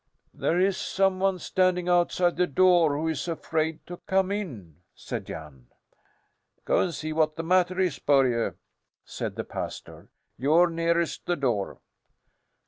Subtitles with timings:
[0.33, 5.27] "There is some one standing outside the door who is afraid to come in," said
[5.27, 5.67] Jan.
[6.65, 8.55] "Go see what the matter is, Börje,"
[9.05, 10.09] said the pastor.
[10.39, 11.81] "You're nearest the door."